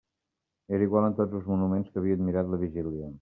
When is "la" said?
2.55-2.61